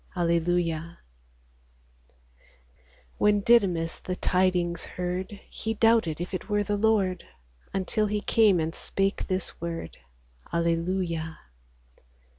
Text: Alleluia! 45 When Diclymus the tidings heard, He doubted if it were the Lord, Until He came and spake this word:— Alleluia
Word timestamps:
Alleluia! 0.15 0.97
45 3.19 3.19
When 3.19 3.41
Diclymus 3.43 3.99
the 4.01 4.15
tidings 4.15 4.83
heard, 4.83 5.39
He 5.47 5.75
doubted 5.75 6.19
if 6.19 6.33
it 6.33 6.49
were 6.49 6.63
the 6.63 6.75
Lord, 6.75 7.23
Until 7.71 8.07
He 8.07 8.21
came 8.21 8.59
and 8.59 8.73
spake 8.73 9.27
this 9.27 9.61
word:— 9.61 9.97
Alleluia 10.51 11.37